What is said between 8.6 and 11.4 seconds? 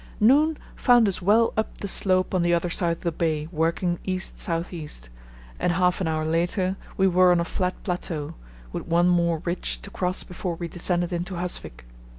with one more ridge to cross before we descended into